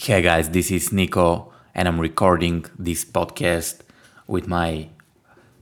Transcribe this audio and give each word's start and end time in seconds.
Hey 0.00 0.22
guys, 0.22 0.50
this 0.50 0.70
is 0.70 0.92
Nico, 0.92 1.52
and 1.74 1.88
I'm 1.88 2.00
recording 2.00 2.64
this 2.78 3.04
podcast 3.04 3.80
with 4.28 4.46
my 4.46 4.90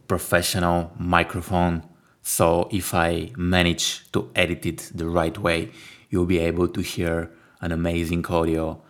professional 0.09 0.93
microphone. 0.99 1.83
So, 2.23 2.69
if 2.71 2.93
I 2.93 3.33
manage 3.39 4.13
to 4.13 4.31
edit 4.37 4.67
it 4.67 4.91
the 4.95 5.07
right 5.07 5.37
way, 5.39 5.71
you'll 6.11 6.27
be 6.27 6.39
able 6.39 6.69
to 6.69 6.83
hear 6.83 7.31
an 7.63 7.73
amazing 7.73 8.27
audio 8.27 8.83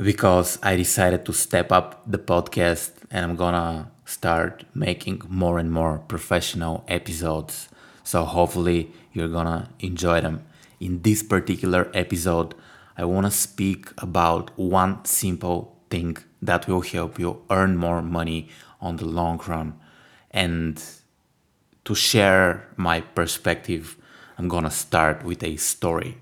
because 0.00 0.56
I 0.62 0.76
decided 0.76 1.26
to 1.26 1.32
step 1.32 1.72
up 1.72 2.00
the 2.06 2.18
podcast 2.18 2.92
and 3.10 3.24
I'm 3.24 3.34
gonna 3.34 3.90
start 4.04 4.64
making 4.72 5.22
more 5.28 5.58
and 5.58 5.72
more 5.72 5.98
professional 5.98 6.84
episodes. 6.86 7.68
So, 8.04 8.24
hopefully, 8.24 8.92
you're 9.12 9.34
gonna 9.36 9.70
enjoy 9.80 10.20
them. 10.20 10.44
In 10.78 11.02
this 11.02 11.24
particular 11.24 11.90
episode, 11.92 12.54
I 12.98 13.04
want 13.04 13.26
to 13.26 13.30
speak 13.30 13.92
about 13.98 14.50
one 14.58 15.04
simple 15.04 15.76
thing 15.88 16.16
that 16.42 16.66
will 16.66 16.80
help 16.80 17.16
you 17.16 17.42
earn 17.48 17.76
more 17.76 18.02
money 18.02 18.48
on 18.80 18.96
the 18.96 19.04
long 19.04 19.40
run. 19.46 19.78
And 20.32 20.82
to 21.84 21.94
share 21.94 22.68
my 22.76 23.00
perspective, 23.00 23.96
I'm 24.36 24.48
gonna 24.48 24.72
start 24.72 25.24
with 25.24 25.44
a 25.44 25.56
story. 25.56 26.18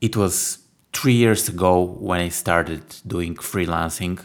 It 0.00 0.16
was 0.16 0.60
three 0.94 1.12
years 1.12 1.46
ago 1.46 1.82
when 1.82 2.20
I 2.20 2.30
started 2.30 2.82
doing 3.06 3.34
freelancing, 3.34 4.24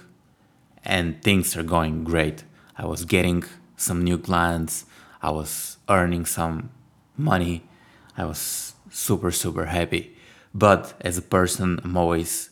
and 0.86 1.22
things 1.22 1.58
are 1.58 1.64
going 1.64 2.06
great. 2.06 2.46
I 2.78 2.86
was 2.86 3.04
getting 3.04 3.44
some 3.76 4.06
new 4.06 4.18
clients, 4.18 4.86
I 5.22 5.32
was 5.32 5.78
earning 5.90 6.26
some 6.26 6.70
money, 7.18 7.64
I 8.18 8.24
was 8.24 8.74
super, 8.90 9.32
super 9.32 9.66
happy 9.66 10.16
but 10.54 10.94
as 11.02 11.18
a 11.18 11.22
person, 11.22 11.80
I'm 11.84 11.98
always 11.98 12.50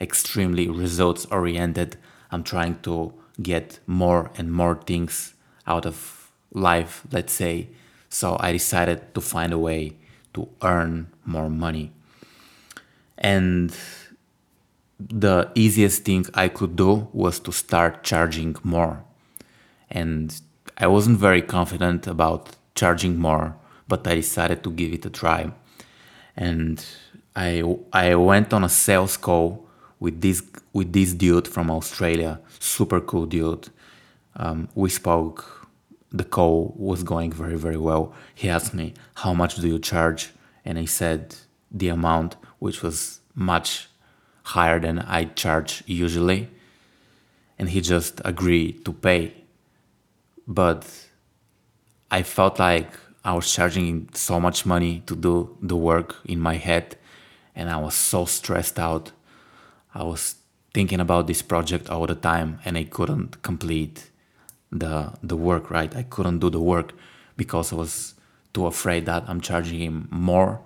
extremely 0.00 0.68
results 0.68 1.26
oriented. 1.26 1.96
I'm 2.30 2.42
trying 2.42 2.80
to 2.82 3.12
get 3.40 3.80
more 3.86 4.30
and 4.36 4.52
more 4.52 4.76
things 4.76 5.34
out 5.66 5.86
of 5.86 6.30
life, 6.52 7.02
let's 7.10 7.32
say. 7.32 7.68
So 8.08 8.36
I 8.40 8.52
decided 8.52 9.14
to 9.14 9.20
find 9.20 9.52
a 9.52 9.58
way 9.58 9.96
to 10.34 10.48
earn 10.62 11.08
more 11.24 11.50
money. 11.50 11.92
And 13.18 13.74
the 14.98 15.50
easiest 15.54 16.04
thing 16.04 16.26
I 16.34 16.48
could 16.48 16.76
do 16.76 17.08
was 17.12 17.40
to 17.40 17.52
start 17.52 18.02
charging 18.02 18.56
more. 18.62 19.04
And 19.90 20.40
I 20.78 20.86
wasn't 20.86 21.18
very 21.18 21.42
confident 21.42 22.06
about 22.06 22.56
charging 22.74 23.18
more, 23.18 23.56
but 23.88 24.06
I 24.06 24.16
decided 24.16 24.64
to 24.64 24.70
give 24.70 24.92
it 24.92 25.06
a 25.06 25.10
try. 25.10 25.52
And 26.36 26.84
I 27.36 27.62
I 27.92 28.14
went 28.14 28.52
on 28.52 28.64
a 28.64 28.68
sales 28.68 29.16
call 29.16 29.66
with 29.98 30.20
this 30.20 30.42
with 30.72 30.92
this 30.92 31.12
dude 31.12 31.48
from 31.48 31.70
Australia, 31.70 32.40
super 32.60 33.00
cool 33.00 33.26
dude. 33.26 33.68
Um, 34.36 34.68
we 34.74 34.90
spoke. 34.90 35.68
The 36.12 36.24
call 36.24 36.74
was 36.76 37.02
going 37.02 37.32
very 37.32 37.56
very 37.56 37.76
well. 37.76 38.14
He 38.34 38.48
asked 38.48 38.72
me 38.72 38.94
how 39.16 39.34
much 39.34 39.56
do 39.56 39.66
you 39.66 39.80
charge, 39.80 40.30
and 40.64 40.78
I 40.78 40.84
said 40.84 41.34
the 41.72 41.88
amount, 41.88 42.36
which 42.60 42.82
was 42.82 43.20
much 43.34 43.88
higher 44.44 44.78
than 44.78 45.00
I 45.00 45.24
charge 45.24 45.82
usually, 45.86 46.48
and 47.58 47.68
he 47.68 47.80
just 47.80 48.20
agreed 48.24 48.84
to 48.84 48.92
pay. 48.92 49.34
But 50.46 50.86
I 52.12 52.22
felt 52.22 52.60
like 52.60 52.90
I 53.24 53.32
was 53.32 53.52
charging 53.52 54.08
so 54.12 54.38
much 54.38 54.64
money 54.66 55.02
to 55.06 55.16
do 55.16 55.56
the 55.60 55.76
work 55.76 56.16
in 56.26 56.38
my 56.38 56.56
head 56.56 56.96
and 57.54 57.70
I 57.70 57.76
was 57.76 57.94
so 57.94 58.24
stressed 58.24 58.78
out. 58.78 59.12
I 59.94 60.02
was 60.02 60.36
thinking 60.72 61.00
about 61.00 61.26
this 61.26 61.42
project 61.42 61.88
all 61.88 62.06
the 62.06 62.14
time 62.14 62.58
and 62.64 62.76
I 62.76 62.84
couldn't 62.84 63.42
complete 63.42 64.10
the 64.70 65.12
the 65.22 65.36
work, 65.36 65.70
right? 65.70 65.94
I 65.94 66.02
couldn't 66.02 66.40
do 66.40 66.50
the 66.50 66.60
work 66.60 66.92
because 67.36 67.72
I 67.72 67.76
was 67.76 68.14
too 68.52 68.66
afraid 68.66 69.06
that 69.06 69.24
I'm 69.28 69.40
charging 69.40 69.80
him 69.80 70.08
more 70.10 70.60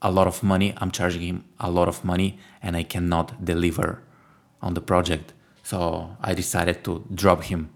a 0.00 0.10
lot 0.10 0.26
of 0.26 0.42
money. 0.42 0.74
I'm 0.76 0.90
charging 0.90 1.22
him 1.22 1.44
a 1.58 1.70
lot 1.70 1.88
of 1.88 2.04
money 2.04 2.38
and 2.62 2.76
I 2.76 2.82
cannot 2.82 3.44
deliver 3.44 4.02
on 4.62 4.74
the 4.74 4.80
project. 4.80 5.32
So 5.62 6.16
I 6.20 6.34
decided 6.34 6.84
to 6.84 7.04
drop 7.14 7.44
him 7.44 7.70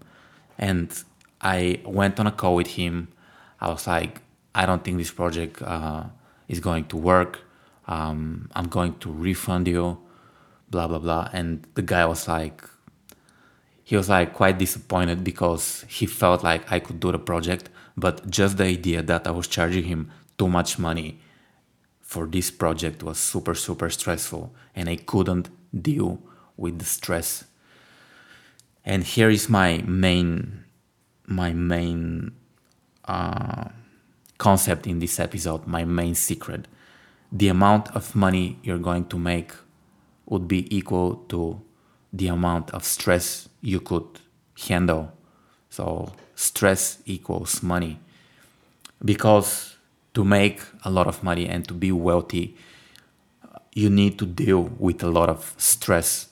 and 0.57 0.91
I 1.41 1.81
went 1.85 2.19
on 2.19 2.27
a 2.27 2.31
call 2.31 2.55
with 2.55 2.67
him. 2.67 3.09
I 3.59 3.69
was 3.69 3.87
like, 3.87 4.21
I 4.55 4.65
don't 4.65 4.83
think 4.83 4.97
this 4.97 5.11
project 5.11 5.61
uh, 5.61 6.05
is 6.47 6.59
going 6.59 6.85
to 6.85 6.97
work 6.97 7.41
um, 7.87 8.49
I'm 8.53 8.67
going 8.67 8.95
to 8.99 9.11
refund 9.11 9.67
you, 9.67 9.97
blah, 10.69 10.87
blah, 10.87 10.99
blah. 10.99 11.29
And 11.33 11.65
the 11.75 11.81
guy 11.81 12.05
was 12.05 12.27
like, 12.27 12.63
he 13.83 13.97
was 13.97 14.09
like 14.09 14.33
quite 14.33 14.57
disappointed 14.57 15.23
because 15.23 15.85
he 15.87 16.05
felt 16.05 16.43
like 16.43 16.71
I 16.71 16.79
could 16.79 16.99
do 16.99 17.11
the 17.11 17.19
project, 17.19 17.69
but 17.97 18.29
just 18.29 18.57
the 18.57 18.65
idea 18.65 19.01
that 19.01 19.27
I 19.27 19.31
was 19.31 19.47
charging 19.47 19.83
him 19.83 20.09
too 20.37 20.47
much 20.47 20.79
money 20.79 21.19
for 22.01 22.25
this 22.25 22.49
project 22.49 23.03
was 23.03 23.17
super, 23.17 23.55
super 23.55 23.89
stressful 23.89 24.53
and 24.75 24.87
I 24.87 24.95
couldn't 24.95 25.49
deal 25.79 26.21
with 26.55 26.79
the 26.79 26.85
stress. 26.85 27.43
And 28.85 29.03
here 29.03 29.29
is 29.29 29.49
my 29.49 29.83
main, 29.85 30.63
my 31.25 31.53
main 31.53 32.31
uh, 33.05 33.69
concept 34.37 34.87
in 34.87 34.99
this 34.99 35.19
episode, 35.19 35.67
my 35.67 35.83
main 35.85 36.15
secret 36.15 36.67
the 37.33 37.47
amount 37.47 37.89
of 37.95 38.15
money 38.15 38.59
you're 38.61 38.77
going 38.77 39.05
to 39.05 39.17
make 39.17 39.51
would 40.27 40.47
be 40.47 40.73
equal 40.75 41.15
to 41.27 41.59
the 42.13 42.27
amount 42.27 42.69
of 42.71 42.83
stress 42.83 43.49
you 43.59 43.81
could 43.81 44.05
handle. 44.67 45.11
So, 45.71 46.13
stress 46.35 46.99
equals 47.07 47.63
money. 47.63 47.99
Because 49.03 49.75
to 50.13 50.23
make 50.23 50.61
a 50.85 50.91
lot 50.91 51.07
of 51.07 51.23
money 51.23 51.47
and 51.49 51.67
to 51.67 51.73
be 51.73 51.91
wealthy, 51.91 52.55
you 53.73 53.89
need 53.89 54.19
to 54.19 54.27
deal 54.27 54.69
with 54.77 55.01
a 55.01 55.09
lot 55.09 55.27
of 55.27 55.55
stress. 55.57 56.29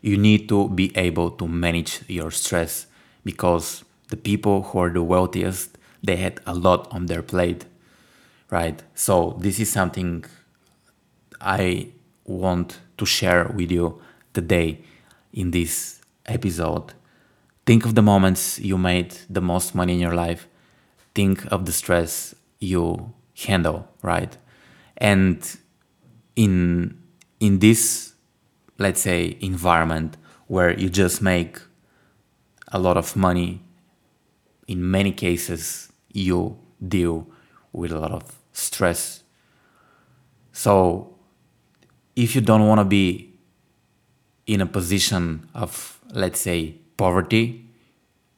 You 0.00 0.16
need 0.16 0.48
to 0.50 0.68
be 0.68 0.96
able 0.96 1.32
to 1.32 1.48
manage 1.48 2.02
your 2.06 2.30
stress 2.30 2.86
because 3.24 3.84
the 4.08 4.16
people 4.16 4.62
who 4.62 4.78
are 4.78 4.90
the 4.90 5.02
wealthiest, 5.02 5.76
they 6.00 6.16
had 6.16 6.40
a 6.46 6.54
lot 6.54 6.86
on 6.92 7.06
their 7.06 7.22
plate 7.22 7.66
right? 8.52 8.82
So 8.94 9.36
this 9.40 9.58
is 9.58 9.72
something 9.72 10.24
I 11.40 11.88
want 12.24 12.78
to 12.98 13.06
share 13.06 13.48
with 13.48 13.72
you 13.72 14.00
today 14.34 14.82
in 15.32 15.50
this 15.50 16.00
episode. 16.26 16.92
Think 17.64 17.86
of 17.86 17.94
the 17.94 18.02
moments 18.02 18.60
you 18.60 18.76
made 18.76 19.16
the 19.30 19.40
most 19.40 19.74
money 19.74 19.94
in 19.94 20.00
your 20.00 20.14
life. 20.14 20.46
Think 21.14 21.50
of 21.50 21.64
the 21.64 21.72
stress 21.72 22.34
you 22.60 23.12
handle, 23.46 23.88
right? 24.02 24.36
And 24.98 25.38
in 26.36 26.98
in 27.40 27.58
this 27.58 28.14
let's 28.78 29.00
say 29.00 29.36
environment 29.40 30.16
where 30.46 30.78
you 30.78 30.88
just 30.88 31.22
make 31.22 31.60
a 32.68 32.78
lot 32.78 32.96
of 32.96 33.16
money 33.16 33.60
in 34.66 34.90
many 34.90 35.12
cases 35.12 35.92
you 36.12 36.56
deal 36.86 37.26
with 37.72 37.92
a 37.92 37.98
lot 37.98 38.12
of 38.12 38.41
stress. 38.52 39.22
So, 40.52 41.14
if 42.14 42.34
you 42.34 42.40
don't 42.40 42.66
want 42.66 42.80
to 42.80 42.84
be 42.84 43.32
in 44.46 44.60
a 44.60 44.66
position 44.66 45.48
of, 45.54 46.00
let's 46.12 46.40
say, 46.40 46.76
poverty, 46.96 47.64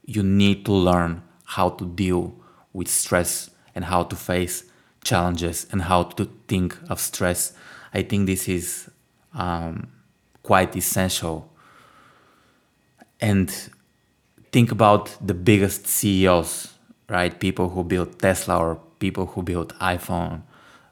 you 0.04 0.22
need 0.22 0.64
to 0.66 0.72
learn 0.72 1.22
how 1.44 1.70
to 1.70 1.86
deal 1.86 2.34
with 2.72 2.88
stress 2.88 3.50
and 3.74 3.84
how 3.86 4.04
to 4.04 4.16
face 4.16 4.64
challenges 5.02 5.66
and 5.70 5.82
how 5.82 6.02
to 6.02 6.28
think 6.48 6.76
of 6.88 7.00
stress. 7.00 7.52
I 7.92 8.02
think 8.02 8.26
this 8.26 8.48
is 8.48 8.90
um, 9.34 9.88
quite 10.42 10.76
essential. 10.76 11.50
And 13.20 13.50
think 14.52 14.70
about 14.70 15.16
the 15.24 15.34
biggest 15.34 15.86
CEOs, 15.86 16.74
right? 17.08 17.38
People 17.38 17.68
who 17.70 17.84
built 17.84 18.18
Tesla 18.18 18.58
or 18.58 18.80
people 19.06 19.26
who 19.32 19.42
built 19.42 19.70
iPhone, 19.94 20.40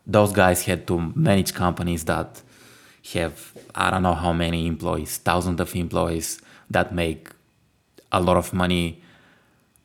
those 0.06 0.32
guys 0.42 0.58
had 0.70 0.86
to 0.86 0.94
manage 1.28 1.54
companies 1.64 2.04
that 2.12 2.42
have 3.14 3.36
I 3.74 3.90
don't 3.90 4.04
know 4.08 4.18
how 4.24 4.32
many 4.32 4.60
employees, 4.66 5.12
thousands 5.30 5.60
of 5.64 5.74
employees 5.84 6.28
that 6.74 6.94
make 6.94 7.22
a 8.10 8.20
lot 8.20 8.36
of 8.36 8.52
money 8.52 8.86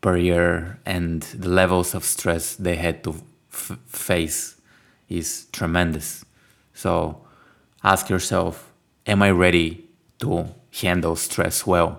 per 0.01 0.15
year, 0.17 0.79
and 0.85 1.21
the 1.43 1.51
levels 1.61 1.95
of 1.95 2.03
stress 2.03 2.55
they 2.65 2.75
had 2.75 3.03
to 3.05 3.11
f- 3.51 3.79
face 3.87 4.39
is 5.19 5.27
tremendous. 5.59 6.25
So 6.73 6.91
ask 7.83 8.09
yourself, 8.09 8.53
am 9.05 9.19
I 9.23 9.31
ready 9.31 9.67
to 10.19 10.29
handle 10.81 11.15
stress 11.15 11.65
well? 11.65 11.91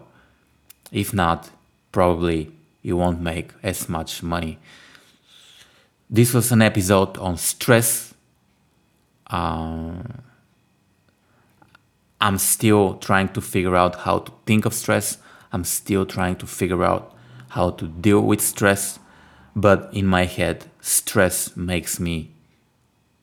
If 0.93 1.09
not, 1.13 1.51
probably 1.91 2.41
you 2.83 2.97
won't 2.97 3.21
make 3.33 3.49
as 3.63 3.89
much 3.89 4.23
money. 4.23 4.59
This 6.11 6.33
was 6.33 6.51
an 6.53 6.63
episode 6.63 7.19
on 7.19 7.37
stress. 7.37 8.15
Uh, 9.27 10.03
I'm 12.19 12.39
still 12.39 12.95
trying 12.95 13.29
to 13.31 13.43
figure 13.43 13.77
out 13.77 13.97
how 13.97 14.21
to 14.21 14.33
think 14.47 14.65
of 14.65 14.73
stress. 14.73 15.19
I'm 15.53 15.65
still 15.65 16.07
trying 16.07 16.37
to 16.37 16.47
figure 16.47 16.83
out 16.83 17.15
how 17.51 17.71
to 17.71 17.87
deal 17.87 18.23
with 18.23 18.41
stress. 18.41 18.99
But 19.55 19.91
in 19.93 20.07
my 20.07 20.25
head, 20.25 20.65
stress 20.81 21.55
makes 21.57 22.01
me 22.01 22.31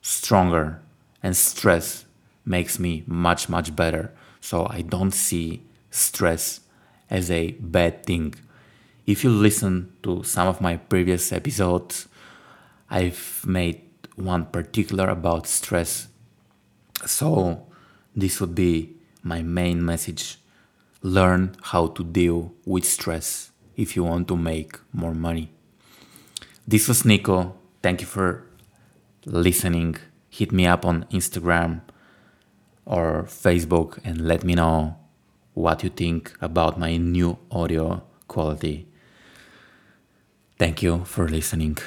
stronger 0.00 0.80
and 1.22 1.36
stress 1.36 2.04
makes 2.44 2.78
me 2.78 3.02
much, 3.08 3.48
much 3.48 3.74
better. 3.74 4.12
So 4.40 4.68
I 4.70 4.82
don't 4.82 5.10
see 5.10 5.62
stress 5.90 6.60
as 7.10 7.32
a 7.32 7.50
bad 7.52 8.06
thing. 8.06 8.34
If 9.06 9.24
you 9.24 9.30
listen 9.30 9.92
to 10.04 10.22
some 10.22 10.46
of 10.46 10.60
my 10.60 10.76
previous 10.76 11.32
episodes, 11.32 12.06
I've 12.90 13.44
made 13.46 13.82
one 14.16 14.46
particular 14.46 15.08
about 15.08 15.46
stress. 15.46 16.08
So 17.04 17.66
this 18.14 18.40
would 18.40 18.54
be 18.54 18.96
my 19.22 19.42
main 19.42 19.84
message. 19.84 20.38
Learn 21.02 21.56
how 21.62 21.88
to 21.88 22.04
deal 22.04 22.54
with 22.64 22.84
stress 22.84 23.50
if 23.76 23.96
you 23.96 24.04
want 24.04 24.28
to 24.28 24.36
make 24.36 24.78
more 24.92 25.14
money. 25.14 25.50
This 26.66 26.88
was 26.88 27.04
Nico. 27.04 27.54
Thank 27.82 28.00
you 28.00 28.06
for 28.06 28.46
listening. 29.24 29.96
Hit 30.30 30.52
me 30.52 30.66
up 30.66 30.84
on 30.84 31.04
Instagram 31.12 31.82
or 32.84 33.24
Facebook 33.24 33.98
and 34.04 34.26
let 34.26 34.44
me 34.44 34.54
know 34.54 34.96
what 35.54 35.82
you 35.82 35.90
think 35.90 36.32
about 36.40 36.78
my 36.78 36.96
new 36.96 37.38
audio 37.50 38.02
quality. 38.28 38.86
Thank 40.58 40.82
you 40.82 41.04
for 41.04 41.28
listening. 41.28 41.78